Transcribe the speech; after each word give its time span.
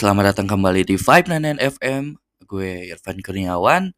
selamat 0.00 0.32
datang 0.32 0.48
kembali 0.48 0.88
di 0.88 0.96
599 0.96 1.60
FM. 1.76 2.16
Gue 2.48 2.88
Irfan 2.88 3.20
Kurniawan. 3.20 3.92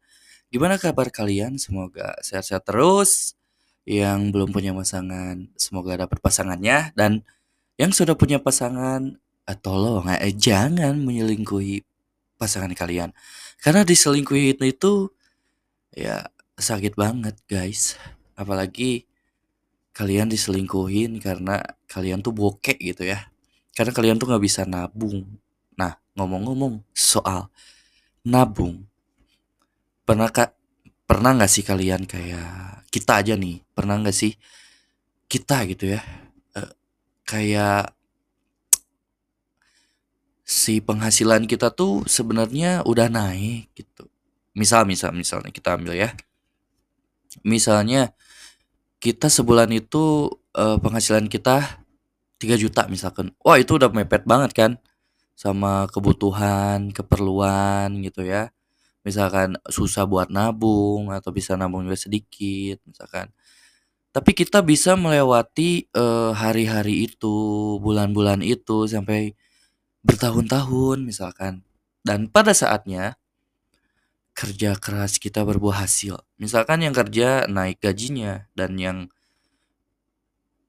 Gimana 0.51 0.75
kabar 0.75 1.07
kalian? 1.07 1.55
Semoga 1.55 2.19
sehat-sehat 2.19 2.67
terus. 2.67 3.39
Yang 3.87 4.35
belum 4.35 4.51
punya 4.51 4.75
pasangan, 4.75 5.47
semoga 5.55 5.95
dapat 6.03 6.19
pasangannya. 6.19 6.91
Dan 6.91 7.23
yang 7.79 7.95
sudah 7.95 8.19
punya 8.19 8.43
pasangan, 8.43 9.15
eh, 9.47 9.55
tolong 9.55 10.03
eh, 10.11 10.35
jangan 10.35 10.99
menyelingkuhi 10.99 11.87
pasangan 12.35 12.75
kalian. 12.75 13.15
Karena 13.63 13.87
diselingkuhi 13.87 14.59
itu 14.59 15.07
ya 15.95 16.27
sakit 16.59 16.99
banget 16.99 17.39
guys. 17.47 17.95
Apalagi 18.35 19.07
kalian 19.95 20.27
diselingkuhin 20.27 21.23
karena 21.23 21.63
kalian 21.87 22.19
tuh 22.19 22.35
bokek 22.35 22.75
gitu 22.83 23.07
ya. 23.07 23.31
Karena 23.71 23.95
kalian 23.95 24.19
tuh 24.19 24.27
nggak 24.27 24.43
bisa 24.43 24.67
nabung. 24.67 25.42
Ngomong-ngomong 26.13 26.85
soal 26.93 27.49
nabung, 28.21 28.85
pernah 30.05 30.29
kak 30.29 30.53
pernah 31.03 31.35
nggak 31.35 31.51
sih 31.51 31.65
kalian 31.65 32.05
kayak 32.05 32.85
kita 32.93 33.19
aja 33.19 33.33
nih, 33.33 33.65
pernah 33.73 33.97
nggak 33.99 34.15
sih 34.15 34.37
kita 35.25 35.65
gitu 35.65 35.97
ya, 35.97 36.01
eh, 36.53 36.71
kayak 37.25 37.91
si 40.45 40.83
penghasilan 40.83 41.49
kita 41.49 41.73
tuh 41.73 42.05
sebenarnya 42.05 42.85
udah 42.85 43.09
naik 43.09 43.73
gitu. 43.73 44.05
Misal, 44.53 44.85
misal, 44.85 45.11
misalnya 45.17 45.49
kita 45.49 45.73
ambil 45.81 45.97
ya. 45.97 46.13
Misalnya 47.41 48.13
kita 49.01 49.27
sebulan 49.33 49.73
itu 49.73 50.29
eh, 50.53 50.77
penghasilan 50.77 51.25
kita 51.25 51.81
3 52.37 52.55
juta 52.61 52.85
misalkan. 52.85 53.33
Wah, 53.41 53.57
itu 53.57 53.81
udah 53.81 53.89
mepet 53.89 54.29
banget 54.29 54.53
kan 54.53 54.71
sama 55.33 55.89
kebutuhan, 55.89 56.93
keperluan 56.93 58.01
gitu 58.05 58.23
ya. 58.25 58.53
Misalkan 59.03 59.59
susah 59.67 60.07
buat 60.07 60.31
nabung 60.31 61.11
atau 61.11 61.35
bisa 61.35 61.59
nabung 61.59 61.83
juga 61.83 61.99
sedikit 61.99 62.79
misalkan. 62.87 63.29
Tapi 64.13 64.31
kita 64.37 64.61
bisa 64.61 64.93
melewati 64.93 65.89
eh, 65.89 66.31
hari-hari 66.37 67.09
itu, 67.09 67.35
bulan-bulan 67.81 68.45
itu 68.45 68.85
sampai 68.85 69.33
bertahun-tahun 70.05 71.01
misalkan. 71.01 71.65
Dan 72.05 72.29
pada 72.29 72.53
saatnya 72.53 73.17
kerja 74.33 74.77
keras 74.77 75.21
kita 75.21 75.45
berbuah 75.45 75.85
hasil. 75.85 76.21
Misalkan 76.41 76.81
yang 76.85 76.93
kerja 76.93 77.45
naik 77.49 77.81
gajinya 77.81 78.49
dan 78.57 78.75
yang 78.77 78.97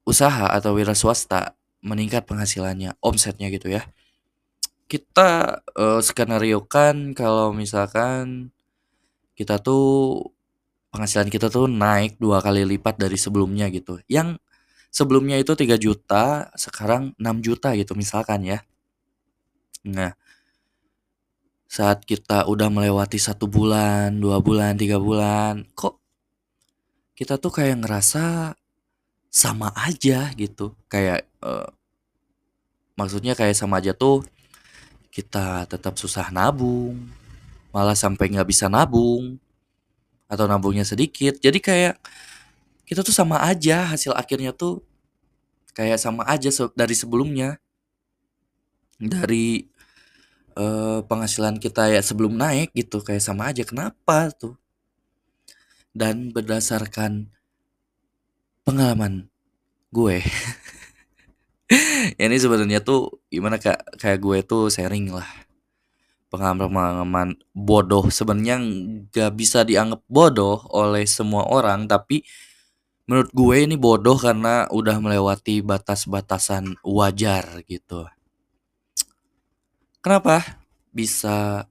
usaha 0.04 0.52
atau 0.52 0.76
wira 0.76 0.92
swasta 0.92 1.56
meningkat 1.80 2.28
penghasilannya, 2.28 2.96
omsetnya 3.00 3.48
gitu 3.52 3.72
ya. 3.72 3.88
Kita 4.90 5.60
eh, 5.74 6.00
skenario 6.04 6.60
kan 6.68 7.16
kalau 7.16 7.52
misalkan 7.56 8.52
kita 9.34 9.58
tuh 9.58 10.22
penghasilan 10.94 11.26
kita 11.32 11.50
tuh 11.50 11.66
naik 11.66 12.20
dua 12.22 12.38
kali 12.38 12.62
lipat 12.62 12.94
dari 13.00 13.18
sebelumnya 13.18 13.66
gitu. 13.72 13.98
Yang 14.06 14.38
sebelumnya 14.94 15.36
itu 15.42 15.52
3 15.58 15.74
juta, 15.80 16.54
sekarang 16.54 17.16
6 17.18 17.36
juta 17.42 17.74
gitu 17.74 17.98
misalkan 17.98 18.46
ya. 18.46 18.58
Nah, 19.84 20.14
saat 21.66 22.06
kita 22.06 22.46
udah 22.46 22.68
melewati 22.70 23.18
satu 23.18 23.50
bulan, 23.50 24.14
dua 24.22 24.38
bulan, 24.38 24.78
tiga 24.78 24.96
bulan, 25.02 25.66
kok 25.74 25.98
kita 27.18 27.38
tuh 27.38 27.50
kayak 27.50 27.82
ngerasa 27.82 28.54
sama 29.30 29.68
aja 29.74 30.30
gitu. 30.38 30.74
Kayak 30.86 31.26
eh, 31.42 31.68
maksudnya 32.98 33.34
kayak 33.34 33.58
sama 33.58 33.82
aja 33.82 33.92
tuh 33.94 34.22
kita 35.14 35.70
tetap 35.70 35.94
susah 35.94 36.34
nabung, 36.34 36.98
malah 37.70 37.94
sampai 37.94 38.34
nggak 38.34 38.50
bisa 38.50 38.66
nabung 38.66 39.38
atau 40.26 40.50
nabungnya 40.50 40.82
sedikit. 40.82 41.38
Jadi 41.38 41.62
kayak 41.62 41.94
kita 42.82 43.06
tuh 43.06 43.14
sama 43.14 43.38
aja 43.46 43.94
hasil 43.94 44.10
akhirnya 44.10 44.50
tuh 44.50 44.82
kayak 45.70 46.02
sama 46.02 46.26
aja 46.26 46.50
dari 46.74 46.98
sebelumnya. 46.98 47.62
Dari 48.98 49.70
eh, 50.58 51.00
penghasilan 51.06 51.62
kita 51.62 51.94
ya 51.94 52.02
sebelum 52.02 52.34
naik 52.34 52.74
gitu 52.74 52.98
kayak 52.98 53.22
sama 53.22 53.54
aja. 53.54 53.62
Kenapa 53.62 54.34
tuh? 54.34 54.58
Dan 55.94 56.34
berdasarkan 56.34 57.30
pengalaman 58.66 59.30
gue 59.94 60.18
ini 62.18 62.36
sebenarnya 62.36 62.80
tuh 62.84 63.22
gimana 63.32 63.56
kak? 63.56 63.96
Kayak 63.96 64.18
gue 64.20 64.38
tuh 64.44 64.62
sharing 64.68 65.12
lah. 65.12 65.26
Pengalaman-pengalaman 66.28 67.38
bodoh 67.54 68.10
sebenarnya 68.10 68.58
nggak 68.58 69.32
bisa 69.38 69.62
dianggap 69.62 70.02
bodoh 70.10 70.66
oleh 70.74 71.06
semua 71.06 71.46
orang 71.46 71.86
tapi 71.86 72.26
menurut 73.06 73.30
gue 73.30 73.56
ini 73.62 73.76
bodoh 73.78 74.18
karena 74.18 74.66
udah 74.72 74.98
melewati 74.98 75.62
batas-batasan 75.62 76.74
wajar 76.82 77.62
gitu. 77.70 78.08
Kenapa 80.02 80.60
bisa 80.90 81.68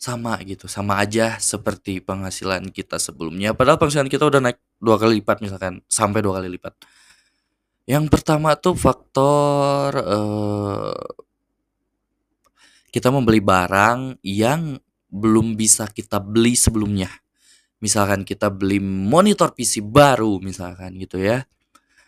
sama 0.00 0.38
gitu? 0.42 0.66
Sama 0.66 0.98
aja 0.98 1.36
seperti 1.36 2.00
penghasilan 2.00 2.72
kita 2.72 2.96
sebelumnya. 2.96 3.52
Padahal 3.52 3.76
penghasilan 3.76 4.08
kita 4.08 4.24
udah 4.24 4.40
naik 4.40 4.58
dua 4.80 4.96
kali 4.96 5.20
lipat 5.20 5.44
misalkan 5.44 5.84
sampai 5.86 6.24
dua 6.24 6.40
kali 6.40 6.48
lipat 6.52 6.72
yang 7.86 8.10
pertama 8.10 8.58
tuh 8.58 8.74
faktor 8.74 9.94
eh, 9.94 10.98
kita 12.90 13.14
membeli 13.14 13.38
barang 13.38 14.18
yang 14.26 14.74
belum 15.06 15.54
bisa 15.54 15.86
kita 15.86 16.18
beli 16.18 16.58
sebelumnya. 16.58 17.08
Misalkan 17.78 18.26
kita 18.26 18.50
beli 18.50 18.82
monitor 18.82 19.54
PC 19.54 19.84
baru 19.86 20.42
misalkan 20.42 20.98
gitu 20.98 21.22
ya. 21.22 21.46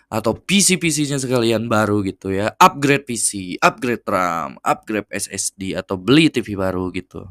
Atau 0.09 0.41
PC-PC-nya 0.41 1.21
sekalian 1.21 1.69
baru 1.69 2.01
gitu 2.01 2.33
ya. 2.33 2.57
Upgrade 2.57 3.05
PC, 3.05 3.61
upgrade 3.61 4.03
RAM, 4.09 4.57
upgrade 4.65 5.07
SSD 5.13 5.77
atau 5.77 6.01
beli 6.01 6.33
TV 6.33 6.57
baru 6.57 6.89
gitu. 6.91 7.29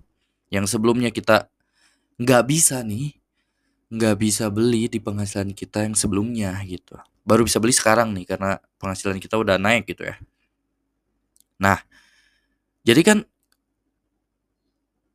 Yang 0.53 0.77
sebelumnya 0.77 1.09
kita 1.09 1.49
nggak 2.21 2.43
bisa 2.45 2.85
nih. 2.85 3.17
Nggak 3.89 4.15
bisa 4.21 4.53
beli 4.53 4.85
di 4.87 5.01
penghasilan 5.01 5.57
kita 5.57 5.83
yang 5.83 5.97
sebelumnya 5.97 6.53
gitu. 6.69 7.01
Baru 7.27 7.43
bisa 7.43 7.59
beli 7.59 7.75
sekarang 7.75 8.15
nih 8.15 8.23
karena 8.23 8.55
penghasilan 8.79 9.19
kita 9.19 9.35
udah 9.35 9.59
naik 9.59 9.83
gitu 9.91 10.07
ya. 10.07 10.15
Nah, 11.59 11.83
jadi 12.87 13.03
kan 13.03 13.17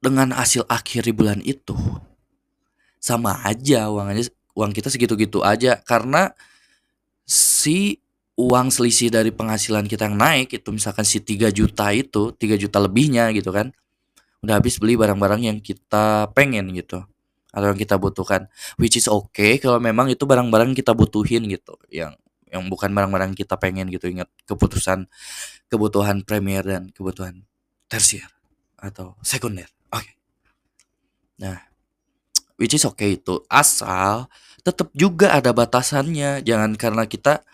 dengan 0.03 0.35
hasil 0.37 0.69
akhir 0.69 1.09
di 1.09 1.15
bulan 1.15 1.41
itu 1.41 1.73
sama 2.99 3.39
aja 3.47 3.87
uangnya 3.89 4.29
uang 4.53 4.75
kita 4.75 4.91
segitu-gitu 4.91 5.41
aja 5.41 5.79
karena 5.81 6.35
si 7.25 8.03
uang 8.35 8.75
selisih 8.75 9.15
dari 9.15 9.31
penghasilan 9.31 9.87
kita 9.87 10.11
yang 10.11 10.19
naik 10.19 10.51
itu 10.51 10.69
misalkan 10.75 11.07
si 11.07 11.23
3 11.23 11.55
juta 11.55 11.95
itu 11.95 12.35
3 12.35 12.59
juta 12.59 12.83
lebihnya 12.83 13.31
gitu 13.31 13.55
kan 13.55 13.71
udah 14.43 14.59
habis 14.59 14.77
beli 14.83 14.99
barang-barang 14.99 15.47
yang 15.47 15.59
kita 15.63 16.27
pengen 16.35 16.75
gitu 16.75 17.07
atau 17.53 17.67
yang 17.71 17.79
kita 17.79 18.01
butuhkan. 18.01 18.49
Which 18.81 18.97
is 18.97 19.07
okay 19.07 19.61
kalau 19.61 19.79
memang 19.79 20.09
itu 20.09 20.25
barang-barang 20.25 20.73
kita 20.73 20.97
butuhin 20.97 21.45
gitu. 21.53 21.77
Yang 21.93 22.17
yang 22.49 22.69
bukan 22.69 22.93
barang-barang 22.93 23.37
kita 23.37 23.61
pengen 23.61 23.93
gitu. 23.93 24.09
Ingat 24.09 24.29
keputusan 24.49 25.07
kebutuhan 25.69 26.25
premier 26.25 26.65
dan 26.65 26.89
kebutuhan 26.91 27.45
tersier 27.87 28.29
atau 28.81 29.15
sekunder. 29.21 29.69
Oke. 29.93 30.17
Nah 31.37 31.61
which 32.57 32.73
is 32.73 32.89
okay 32.89 33.21
itu. 33.21 33.45
Asal 33.53 34.33
tetap 34.65 34.89
juga 34.97 35.37
ada 35.37 35.53
batasannya. 35.53 36.41
Jangan 36.41 36.81
karena 36.81 37.05
kita 37.05 37.45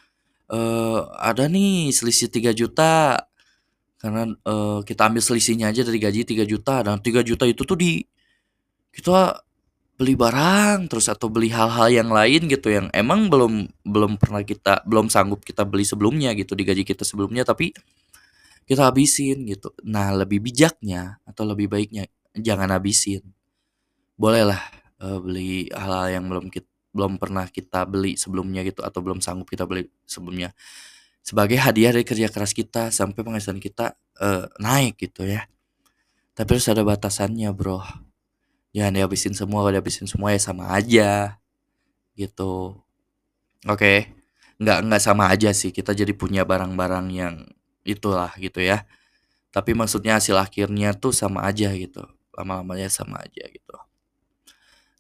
eh 0.49 1.01
ada 1.19 1.51
nih 1.51 1.91
selisih 1.91 2.31
3 2.31 2.55
juta. 2.55 3.27
Karena 3.99 4.31
eh, 4.31 4.79
kita 4.87 5.11
ambil 5.11 5.19
selisihnya 5.19 5.75
aja 5.75 5.83
dari 5.83 5.99
gaji 5.99 6.23
3 6.23 6.47
juta. 6.47 6.87
Dan 6.87 7.03
3 7.03 7.27
juta 7.27 7.45
itu 7.51 7.67
tuh 7.67 7.75
di 7.75 7.99
kita 8.95 9.48
beli 9.99 10.15
barang 10.15 10.87
terus 10.87 11.11
atau 11.11 11.27
beli 11.27 11.51
hal-hal 11.51 11.91
yang 11.91 12.09
lain 12.15 12.47
gitu 12.47 12.71
yang 12.71 12.87
emang 12.95 13.27
belum 13.27 13.67
belum 13.83 14.15
pernah 14.15 14.47
kita 14.47 14.87
belum 14.87 15.11
sanggup 15.11 15.43
kita 15.43 15.67
beli 15.67 15.83
sebelumnya 15.83 16.31
gitu 16.39 16.55
di 16.55 16.63
gaji 16.63 16.87
kita 16.87 17.03
sebelumnya 17.03 17.43
tapi 17.43 17.75
kita 18.69 18.93
habisin 18.93 19.49
gitu. 19.49 19.73
Nah, 19.89 20.13
lebih 20.13 20.45
bijaknya 20.45 21.17
atau 21.25 21.49
lebih 21.49 21.73
baiknya 21.73 22.05
jangan 22.37 22.69
habisin. 22.69 23.25
Bolehlah 24.21 24.61
eh, 25.01 25.19
beli 25.19 25.73
hal-hal 25.73 26.21
yang 26.21 26.29
belum 26.29 26.53
kita 26.53 26.69
belum 26.93 27.17
pernah 27.17 27.49
kita 27.49 27.85
beli 27.85 28.17
sebelumnya 28.17 28.65
gitu 28.65 28.81
atau 28.85 29.01
belum 29.05 29.21
sanggup 29.21 29.49
kita 29.53 29.69
beli 29.69 29.93
sebelumnya 30.09 30.57
sebagai 31.21 31.61
hadiah 31.61 31.93
dari 31.93 32.03
kerja 32.03 32.33
keras 32.33 32.57
kita 32.57 32.89
sampai 32.89 33.21
penghasilan 33.25 33.61
kita 33.61 33.97
eh, 34.21 34.47
naik 34.61 35.01
gitu 35.01 35.25
ya. 35.25 35.49
Tapi 36.37 36.49
harus 36.55 36.69
ada 36.71 36.85
batasannya, 36.85 37.51
Bro. 37.57 38.08
Jangan 38.77 38.93
dihabisin 39.01 39.33
semua, 39.33 39.65
kalau 39.65 39.73
dihabisin 39.81 40.05
semua 40.05 40.37
ya 40.37 40.41
sama 40.41 40.69
aja 40.77 41.41
gitu. 42.19 42.79
Oke. 43.69 44.11
Nggak 44.63 44.79
nggak 44.89 45.03
sama 45.05 45.25
aja 45.33 45.51
sih. 45.57 45.71
Kita 45.75 45.93
jadi 45.97 46.13
punya 46.17 46.45
barang-barang 46.49 47.07
yang 47.13 47.37
itulah 47.87 48.33
gitu 48.41 48.61
ya. 48.65 48.85
Tapi 49.55 49.73
maksudnya 49.77 50.19
hasil 50.21 50.37
akhirnya 50.39 50.93
tuh 50.97 51.13
sama 51.17 51.45
aja 51.49 51.73
gitu, 51.75 52.05
lama-lamanya 52.37 52.89
sama 52.93 53.21
aja 53.25 53.45
gitu. 53.51 53.77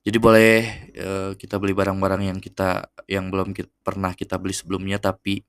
Jadi 0.06 0.18
boleh, 0.22 0.54
eee, 0.94 1.30
kita 1.34 1.58
beli 1.58 1.74
barang-barang 1.74 2.22
yang 2.30 2.38
kita 2.38 2.86
yang 3.10 3.28
belum 3.34 3.50
kit 3.56 3.66
pernah 3.82 4.14
kita 4.14 4.38
beli 4.38 4.54
sebelumnya 4.54 4.98
tapi 5.02 5.42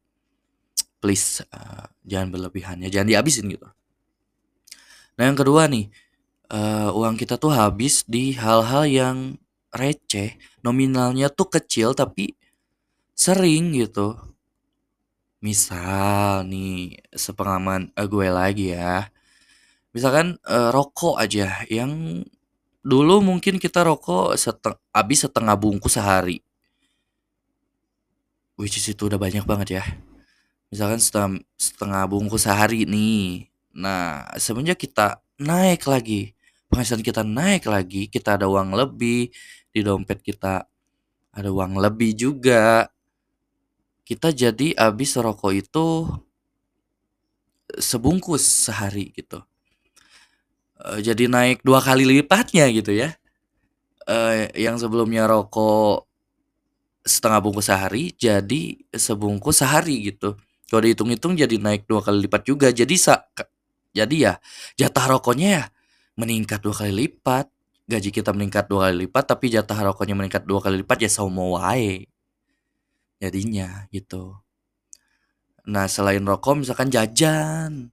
please, 1.03 1.39
eee, 1.47 1.83
jangan 2.03 2.27
berlebihan 2.35 2.77
ya, 2.83 2.89
jangan 2.91 3.07
dihabisin 3.15 3.47
gitu. 3.55 3.69
Nah 5.17 5.23
yang 5.31 5.37
kedua 5.39 5.65
nih, 5.71 5.89
eee, 6.53 6.89
uang 6.93 7.15
kita 7.21 7.35
tuh 7.41 7.53
habis 7.53 8.03
di 8.09 8.33
hal-hal 8.37 8.85
yang 8.89 9.17
receh, 9.73 10.35
nominalnya 10.65 11.29
tuh 11.29 11.47
kecil 11.55 11.93
tapi 11.97 12.33
sering 13.17 13.73
gitu. 13.77 14.17
Misal 15.41 16.43
nih, 16.51 16.99
sepengalaman, 17.15 17.95
eee, 17.95 18.07
gue 18.11 18.27
lagi 18.27 18.65
ya, 18.75 19.07
misalkan, 19.95 20.37
eee, 20.47 20.69
rokok 20.75 21.15
aja 21.19 21.65
yang 21.71 22.23
dulu 22.85 23.21
mungkin 23.23 23.57
kita 23.61 23.83
rokok 23.87 24.35
sete 24.39 24.75
habis 24.95 25.25
setengah 25.27 25.55
bungkus 25.59 25.95
sehari. 25.99 26.41
Which 28.57 28.75
is 28.79 28.87
itu 28.89 29.07
udah 29.07 29.19
banyak 29.21 29.45
banget 29.45 29.67
ya. 29.81 29.83
Misalkan 30.73 30.99
setengah 31.57 32.03
bungkus 32.09 32.45
sehari 32.47 32.85
nih. 32.89 33.49
Nah, 33.77 34.25
semenjak 34.39 34.79
kita 34.81 35.21
naik 35.39 35.85
lagi, 35.87 36.33
penghasilan 36.69 37.03
kita 37.05 37.21
naik 37.25 37.65
lagi, 37.69 38.07
kita 38.09 38.37
ada 38.39 38.45
uang 38.49 38.73
lebih, 38.77 39.29
di 39.73 39.81
dompet 39.85 40.21
kita 40.23 40.65
ada 41.33 41.49
uang 41.51 41.79
lebih 41.81 42.13
juga. 42.17 42.89
Kita 44.07 44.31
jadi 44.31 44.75
habis 44.79 45.15
rokok 45.19 45.51
itu 45.53 45.87
sebungkus 47.77 48.41
sehari 48.65 49.13
gitu. 49.13 49.43
Eee, 50.77 50.99
jadi 51.03 51.25
naik 51.27 51.61
2 51.65 51.79
kali 51.83 52.05
lipatnya 52.07 52.69
gitu 52.71 52.93
ya. 52.95 53.15
Eee, 54.07 54.51
yang 54.59 54.77
sebelumnya 54.81 55.25
rokok 55.29 56.05
setengah 57.07 57.39
bungkus 57.39 57.71
sehari, 57.71 58.11
jadi 58.19 58.75
sebungkus 58.91 59.63
sehari 59.63 60.11
gitu. 60.11 60.35
Kalau 60.69 60.81
dihitung-hitung 60.83 61.33
jadi 61.39 61.55
naik 61.57 61.87
2 61.89 62.03
kali 62.03 62.27
lipat 62.27 62.43
juga. 62.45 62.69
Jadi 62.69 62.95
sa 62.99 63.23
jadi 63.95 64.15
ya 64.17 64.33
jatah 64.77 65.05
rokoknya 65.17 65.49
ya 65.49 65.65
meningkat 66.19 66.59
2 66.59 66.75
kali 66.75 66.93
lipat. 67.07 67.47
Gaji 67.89 68.09
kita 68.13 68.35
meningkat 68.35 68.69
2 68.69 68.91
kali 68.91 69.07
lipat, 69.07 69.23
tapi 69.33 69.49
jatah 69.49 69.79
rokoknya 69.89 70.13
meningkat 70.19 70.43
2 70.45 70.59
kali 70.61 70.83
lipat 70.83 70.97
ya 71.07 71.09
saumo 71.09 71.57
wae. 71.57 72.05
Jadinya 73.23 73.87
gitu. 73.91 74.39
Nah, 75.69 75.85
selain 75.91 76.23
rokok 76.23 76.65
misalkan 76.65 76.89
jajan. 76.91 77.91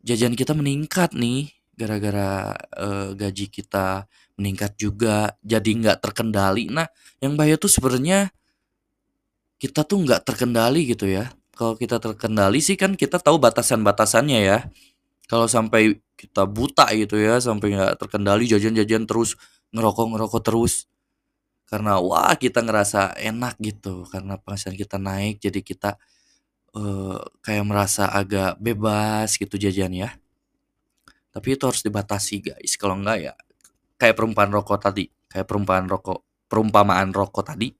Jajan 0.00 0.32
kita 0.32 0.56
meningkat 0.56 1.12
nih 1.12 1.52
gara-gara, 1.76 2.56
eee, 2.76 3.08
gaji 3.16 3.46
kita 3.48 4.04
meningkat 4.36 4.76
juga, 4.80 5.36
jadi 5.44 5.70
nggak 5.76 5.98
terkendali. 6.04 6.68
Nah, 6.72 6.88
yang 7.20 7.36
bahaya 7.36 7.56
tuh 7.60 7.68
sebenarnya 7.68 8.32
kita 9.60 9.84
tuh 9.84 10.00
nggak 10.04 10.24
terkendali 10.24 10.88
gitu 10.88 11.04
ya. 11.04 11.28
Kalau 11.52 11.76
kita 11.76 12.00
terkendali 12.00 12.64
sih 12.64 12.80
kan 12.80 12.96
kita 12.96 13.20
tahu 13.20 13.36
batasan-batasannya 13.36 14.40
ya. 14.40 14.58
Kalau 15.30 15.46
sampai 15.46 15.82
kita 16.18 16.44
buta 16.50 16.90
gitu 16.98 17.16
ya, 17.16 17.38
sampai 17.38 17.68
nggak 17.78 17.94
terkendali 18.02 18.44
jajan-jajan 18.50 19.04
terus, 19.10 19.38
ngerokok-ngerokok 19.74 20.42
terus. 20.42 20.74
Karena 21.70 21.98
wah 22.02 22.34
kita 22.38 22.60
ngerasa 22.66 23.14
enak 23.18 23.54
gitu, 23.62 24.06
karena 24.12 24.36
penghasilan 24.42 24.76
kita 24.78 24.96
naik 25.02 25.36
jadi 25.44 25.60
kita, 25.62 25.90
eee, 26.76 27.18
kayak 27.46 27.64
merasa 27.68 28.10
agak 28.10 28.58
bebas 28.62 29.36
gitu 29.40 29.56
jajan 29.60 29.92
ya. 29.94 30.10
Tapi 31.34 31.54
itu 31.54 31.62
harus 31.66 31.82
dibatasi 31.86 32.42
guys, 32.42 32.74
kalau 32.74 32.98
enggak 32.98 33.18
ya 33.30 33.32
kayak 34.00 34.16
perumpamaan 34.18 34.52
rokok 34.54 34.78
tadi, 34.82 35.06
kayak 35.30 35.46
perumpamaan 35.46 35.86
rokok 35.90 36.18
perumpamaan 36.50 37.10
rokok 37.14 37.44
tadi. 37.54 37.70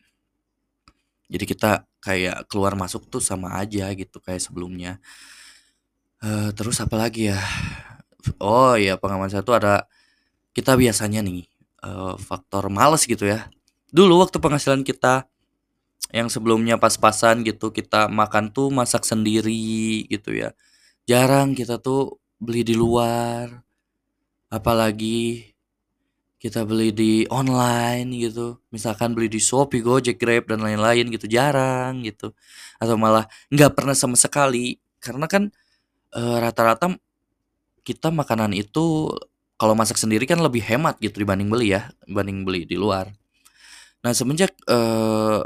Jadi 1.30 1.44
kita 1.46 1.86
kayak 2.02 2.50
keluar 2.50 2.74
masuk 2.74 3.06
tuh 3.06 3.22
sama 3.22 3.54
aja 3.62 3.86
gitu 3.94 4.18
kayak 4.18 4.42
sebelumnya. 4.42 4.98
Eee, 6.20 6.52
terus 6.52 6.76
apalagi 6.84 7.32
ya? 7.32 7.40
Oh 8.40 8.76
ya 8.76 9.00
pengalaman 9.00 9.32
satu 9.32 9.56
ada 9.56 9.88
kita 10.56 10.76
biasanya 10.78 11.20
nih, 11.24 11.46
eee, 11.84 12.14
faktor 12.20 12.68
males 12.72 13.04
gitu 13.08 13.26
ya. 13.28 13.48
Dulu 13.92 14.22
waktu 14.24 14.38
penghasilan 14.42 14.82
kita 14.86 15.26
yang 16.14 16.28
sebelumnya 16.32 16.76
pas-pasan 16.80 17.42
gitu, 17.46 17.70
kita 17.74 18.08
makan 18.12 18.52
tuh 18.54 18.70
masak 18.74 19.04
sendiri 19.08 20.04
gitu 20.10 20.34
ya. 20.36 20.52
Jarang 21.08 21.54
kita 21.58 21.78
tuh 21.82 22.18
beli 22.40 22.62
di 22.66 22.74
luar. 22.78 23.62
Apalagi 24.52 25.44
kita 26.42 26.64
beli 26.68 26.92
di 26.94 27.12
online 27.32 28.08
gitu. 28.20 28.60
Misalkan 28.74 29.12
beli 29.16 29.28
di 29.32 29.40
Shopee, 29.42 29.82
Gojek, 29.84 30.18
Grab, 30.20 30.48
dan 30.50 30.60
lain-lain 30.64 31.08
gitu, 31.14 31.26
jarang 31.30 32.02
gitu. 32.06 32.32
Atau 32.82 32.96
malah 33.00 33.26
nggak 33.52 33.72
pernah 33.78 33.94
sama 33.98 34.16
sekali. 34.20 34.76
Karena 35.02 35.26
kan, 35.30 35.50
eee, 36.14 36.36
rata-rata 36.42 36.94
kita 37.86 38.10
makanan 38.12 38.52
itu 38.56 39.10
kalau 39.60 39.74
masak 39.76 39.96
sendiri 40.00 40.24
kan 40.28 40.40
lebih 40.40 40.62
hemat 40.64 40.96
gitu 41.02 41.22
dibanding 41.22 41.48
beli 41.52 41.76
ya, 41.76 41.90
dibanding 42.08 42.44
beli 42.46 42.64
di 42.68 42.76
luar. 42.80 43.10
Nah 44.04 44.12
semenjak, 44.16 44.52
eee, 44.68 45.40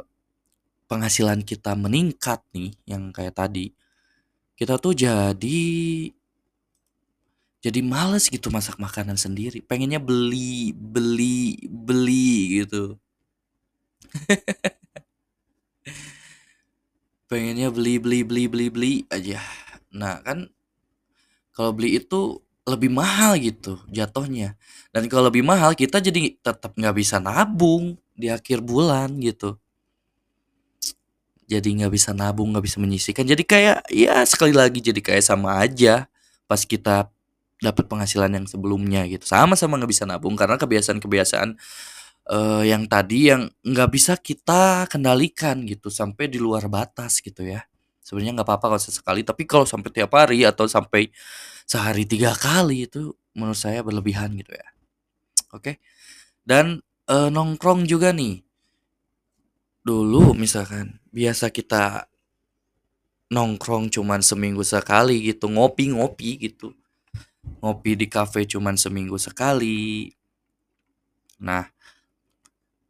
penghasilan 0.90 1.42
kita 1.46 1.74
meningkat 1.78 2.42
nih 2.56 2.74
yang 2.88 3.10
kayak 3.14 3.36
tadi, 3.38 3.72
kita 4.58 4.78
tuh 4.80 4.94
jadi 4.96 5.60
jadi 7.64 7.80
males 7.80 8.28
gitu 8.28 8.52
masak 8.52 8.76
makanan 8.76 9.16
sendiri, 9.16 9.64
pengennya 9.64 9.96
beli 10.02 10.76
beli 10.76 11.56
beli 11.64 12.60
gitu. 12.62 12.98
Pengennya 17.30 17.72
beli 17.72 17.96
beli 17.96 18.20
beli 18.20 18.44
beli 18.52 18.66
beli 18.68 18.92
aja. 19.08 19.40
Nah 19.96 20.20
kan 20.20 20.44
kalau 21.56 21.72
beli 21.76 21.98
itu 22.02 22.42
lebih 22.68 22.90
mahal 22.92 23.36
gitu 23.40 23.80
jatuhnya, 23.92 24.56
dan 24.94 25.06
kalau 25.10 25.28
lebih 25.32 25.44
mahal 25.46 25.72
kita 25.76 26.00
jadi 26.02 26.36
tetap 26.40 26.74
nggak 26.76 26.96
bisa 27.00 27.18
nabung 27.22 27.96
di 28.16 28.28
akhir 28.32 28.60
bulan 28.64 29.16
gitu. 29.20 29.58
Jadi 31.44 31.68
nggak 31.82 31.92
bisa 31.92 32.16
nabung, 32.16 32.56
nggak 32.56 32.64
bisa 32.64 32.78
menyisihkan, 32.80 33.28
jadi 33.28 33.42
kayak 33.44 33.76
ya 33.92 34.24
sekali 34.24 34.56
lagi 34.56 34.80
jadi 34.80 34.96
kayak 35.04 35.24
sama 35.24 35.60
aja 35.60 36.08
pas 36.48 36.60
kita 36.64 37.12
dapat 37.60 37.84
penghasilan 37.88 38.32
yang 38.32 38.46
sebelumnya 38.48 39.04
gitu, 39.08 39.24
sama-sama 39.28 39.76
nggak 39.80 39.92
bisa 39.92 40.04
nabung 40.08 40.36
karena 40.40 40.56
kebiasaan-kebiasaan, 40.60 41.56
eee, 42.32 42.62
yang 42.72 42.84
tadi 42.88 43.32
yang 43.32 43.48
nggak 43.64 43.90
bisa 43.92 44.14
kita 44.20 44.88
kendalikan 44.92 45.64
gitu 45.68 45.88
sampai 45.92 46.28
di 46.32 46.38
luar 46.40 46.68
batas 46.72 47.20
gitu 47.24 47.44
ya. 47.48 47.64
Sebenarnya 48.04 48.40
nggak 48.40 48.48
apa-apa 48.48 48.66
kalau 48.76 48.82
sesekali, 48.82 49.22
tapi 49.24 49.48
kalau 49.48 49.64
sampai 49.64 49.90
tiap 49.94 50.12
hari 50.14 50.44
atau 50.44 50.68
sampai 50.68 51.08
sehari 51.64 52.04
3 52.04 52.36
kali 52.36 52.86
itu 52.88 53.16
menurut 53.36 53.58
saya 53.58 53.80
berlebihan 53.80 54.36
gitu 54.36 54.52
ya. 54.54 54.66
Oke, 55.54 55.80
dan, 56.46 56.80
eee, 57.10 57.28
nongkrong 57.32 57.86
juga 57.88 58.12
nih. 58.14 58.42
Dulu 59.84 60.32
misalkan 60.32 60.96
biasa 61.12 61.52
kita 61.52 62.08
nongkrong 63.32 63.88
cuman 63.88 64.20
seminggu 64.20 64.60
sekali 64.60 65.16
gitu, 65.32 65.48
ngopi-ngopi 65.48 66.30
gitu. 66.44 66.76
Ngopi 67.62 67.92
di 68.00 68.06
kafe 68.10 68.44
cuman 68.48 68.76
seminggu 68.76 69.16
sekali. 69.20 70.12
Nah, 71.42 71.66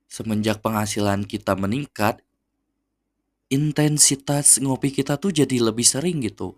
semenjak 0.09 0.61
penghasilan 0.65 1.25
kita 1.27 1.57
meningkat, 1.59 2.21
intensitas 3.55 4.59
ngopi 4.65 4.91
kita 4.91 5.15
tuh 5.23 5.31
jadi 5.31 5.57
lebih 5.69 5.87
sering 5.87 6.19
gitu. 6.27 6.49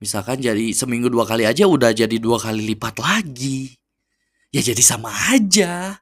Misalkan 0.00 0.40
jadi 0.40 0.72
seminggu 0.72 1.12
2 1.12 1.28
kali 1.28 1.44
aja 1.44 1.68
udah 1.68 1.92
jadi 1.92 2.16
2 2.16 2.40
kali 2.40 2.72
lipat 2.72 2.96
lagi. 3.04 3.76
Ya 4.54 4.60
jadi 4.64 4.82
sama 4.82 5.12
aja. 5.34 6.00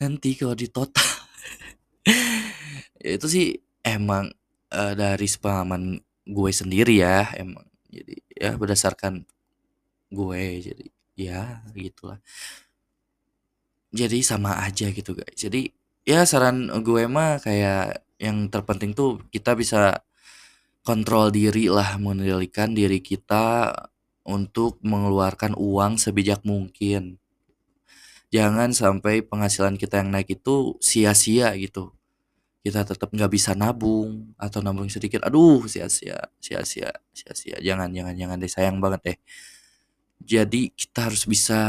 Nanti 0.00 0.34
kalau 0.38 0.56
ditotal. 0.56 1.10
Ya 3.00 3.10
itu 3.18 3.26
sih 3.28 3.46
emang, 3.84 4.32
eee, 4.72 4.92
dari 4.96 5.26
sepengalaman 5.28 6.00
gue 6.24 6.50
sendiri 6.52 7.04
ya, 7.04 7.28
emang 7.36 7.64
jadi 7.92 8.14
ya 8.32 8.50
berdasarkan 8.56 9.24
gue, 10.12 10.44
jadi 10.62 10.86
ya 11.18 11.42
gitulah. 11.76 12.20
Jadi 13.94 14.18
sama 14.26 14.58
aja 14.66 14.90
gitu 14.90 15.14
guys. 15.14 15.36
Jadi 15.38 15.70
ya 16.04 16.26
saran 16.26 16.68
gue 16.82 17.06
mah 17.06 17.38
kayak 17.40 18.03
yang 18.20 18.48
terpenting 18.52 18.94
tuh 18.94 19.20
kita 19.34 19.54
bisa 19.58 20.02
kontrol 20.84 21.32
diri 21.32 21.66
lah, 21.72 21.96
mengendalikan 21.96 22.72
diri 22.76 23.00
kita 23.00 23.72
untuk 24.24 24.80
mengeluarkan 24.84 25.56
uang 25.56 25.96
sebijak 26.00 26.44
mungkin. 26.44 27.20
Jangan 28.34 28.74
sampai 28.74 29.22
penghasilan 29.24 29.78
kita 29.78 30.02
yang 30.02 30.10
naik 30.12 30.40
itu 30.40 30.76
sia-sia 30.82 31.54
gitu. 31.56 31.94
kita 32.64 32.80
tetap 32.80 33.12
nggak 33.12 33.28
bisa 33.28 33.52
nabung 33.52 34.32
atau 34.40 34.64
nabung 34.64 34.88
sedikit, 34.88 35.20
aduh 35.28 35.68
sia-sia 35.68 36.16
sia-sia 36.40 36.88
sia-sia, 37.12 37.60
jangan 37.60 37.92
jangan 37.92 38.16
jangan 38.16 38.36
deh, 38.40 38.48
sayang 38.48 38.80
banget 38.80 39.00
deh. 39.04 39.18
Jadi 40.24 40.72
kita 40.72 41.12
harus 41.12 41.28
bisa 41.28 41.60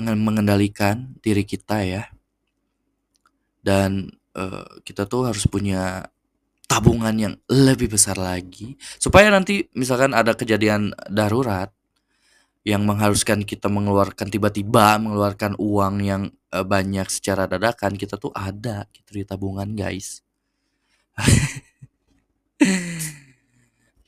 mengendalikan 0.00 1.12
diri 1.20 1.44
kita 1.44 1.84
ya. 1.84 2.08
Dan, 3.60 4.08
eee, 4.38 4.64
kita 4.86 5.04
tuh 5.10 5.26
harus 5.28 5.44
punya 5.50 6.06
tabungan 6.70 7.16
yang 7.16 7.34
lebih 7.50 7.90
besar 7.92 8.14
lagi, 8.20 8.78
supaya 9.02 9.28
nanti 9.34 9.66
misalkan 9.74 10.14
ada 10.14 10.36
kejadian 10.38 10.94
darurat 11.10 11.72
yang 12.66 12.84
mengharuskan 12.84 13.42
kita 13.48 13.72
mengeluarkan 13.72 14.28
tiba-tiba 14.28 15.00
mengeluarkan 15.00 15.56
uang 15.58 15.94
yang, 16.04 16.22
eee, 16.52 16.64
banyak 16.66 17.08
secara 17.08 17.48
dadakan, 17.48 17.96
kita 17.96 18.16
tuh 18.20 18.30
ada 18.36 18.84
gitu 18.94 19.16
di 19.18 19.24
tabungan, 19.26 19.68
guys. 19.76 20.20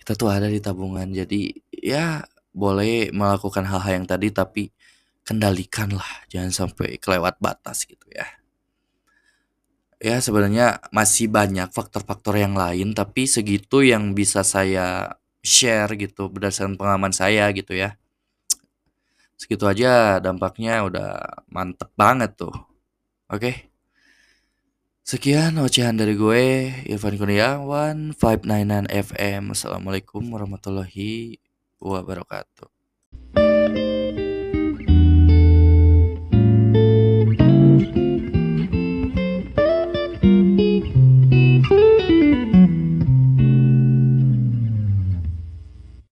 Kita 0.01 0.17
tuh 0.17 0.33
ada 0.33 0.49
di 0.51 0.59
tabungan, 0.59 1.07
jadi 1.13 1.55
ya 1.71 2.25
boleh 2.51 3.15
melakukan 3.15 3.63
hal-hal 3.69 4.03
yang 4.03 4.07
tadi, 4.09 4.33
tapi 4.35 4.73
kendalikanlah, 5.23 6.27
jangan 6.33 6.51
sampai 6.51 6.99
kelewat 6.99 7.39
batas 7.39 7.87
gitu 7.87 8.09
ya. 8.11 8.40
Ya 10.01 10.17
sebenarnya 10.17 10.81
masih 10.97 11.29
banyak 11.29 11.69
faktor-faktor 11.77 12.41
yang 12.41 12.57
lain, 12.57 12.97
tapi 12.97 13.29
segitu 13.29 13.85
yang 13.85 14.17
bisa 14.17 14.41
saya 14.41 15.13
share 15.45 15.93
gitu 16.01 16.33
berdasarkan 16.33 16.81
pengalaman 16.81 17.13
saya 17.13 17.53
gitu 17.53 17.77
ya. 17.77 18.01
Segitu 19.37 19.69
aja 19.69 20.17
dampaknya 20.25 20.85
udah 20.89 21.45
mantep 21.53 21.93
banget 22.01 22.33
tuh. 22.37 22.53
Oke. 23.29 23.69
Sekian 25.05 25.61
ocehan 25.61 26.01
dari 26.01 26.17
gue, 26.17 26.71
Irfan 26.89 27.21
Kurniawan, 27.21 28.17
599 28.17 28.89
FM. 28.89 29.53
Assalamualaikum 29.53 30.23
warahmatullahi 30.33 31.41
wabarakatuh. 31.77 32.80